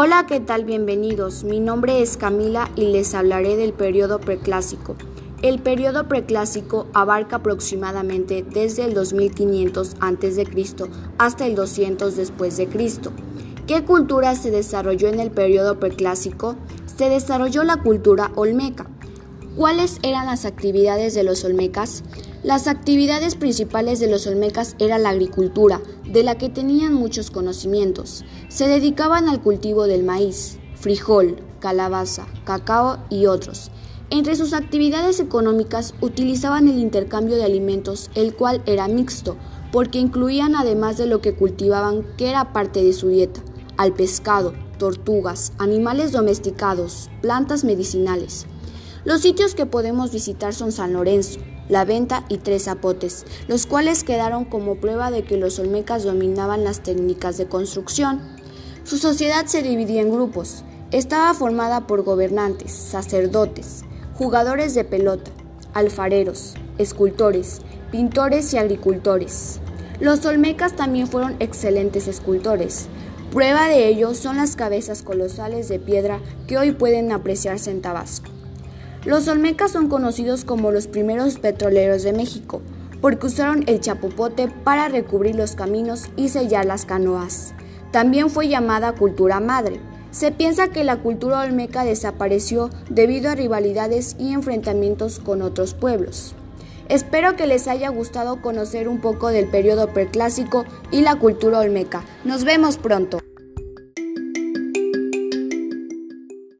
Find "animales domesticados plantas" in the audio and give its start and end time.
45.58-47.64